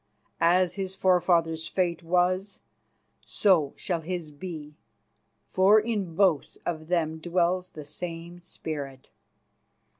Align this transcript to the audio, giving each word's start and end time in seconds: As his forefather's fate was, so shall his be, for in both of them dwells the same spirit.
As 0.49 0.73
his 0.73 0.95
forefather's 0.95 1.67
fate 1.67 2.01
was, 2.01 2.61
so 3.23 3.73
shall 3.75 4.01
his 4.01 4.31
be, 4.31 4.75
for 5.45 5.79
in 5.79 6.15
both 6.15 6.57
of 6.65 6.87
them 6.87 7.19
dwells 7.19 7.69
the 7.69 7.85
same 7.85 8.39
spirit. 8.39 9.11